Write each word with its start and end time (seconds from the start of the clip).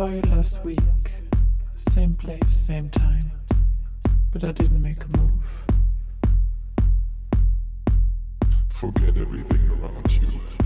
saw 0.00 0.06
you 0.06 0.22
last 0.34 0.64
week. 0.64 1.12
Same 1.74 2.14
place, 2.14 2.48
same 2.48 2.88
time. 2.88 3.30
But 4.32 4.44
I 4.44 4.52
didn't 4.52 4.80
make 4.80 5.04
a 5.04 5.08
move. 5.18 5.66
Forget 8.70 9.14
everything 9.18 9.68
around 9.68 10.10
you. 10.10 10.59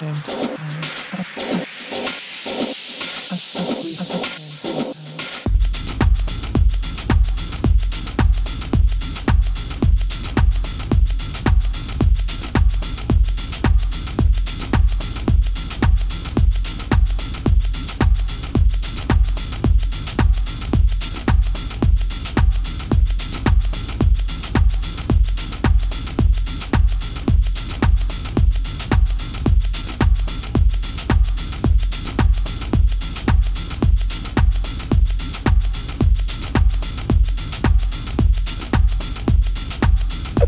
him. 0.00 0.57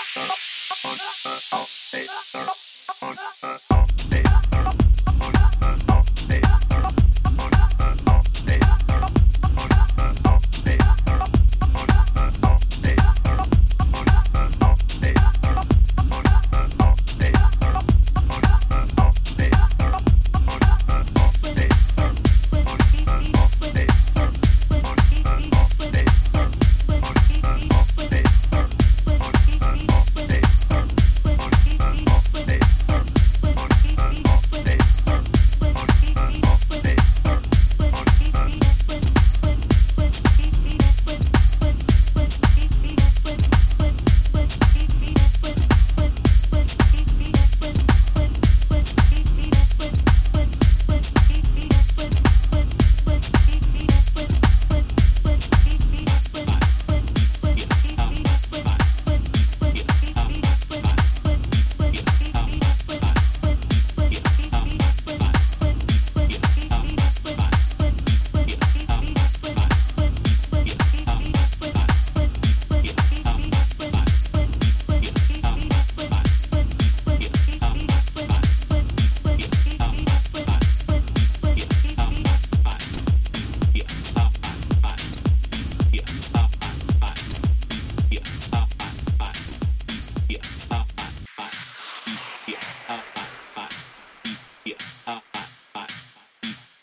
Oh. 0.00 0.57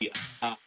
Yeah, 0.05 0.11
ah, 0.43 0.57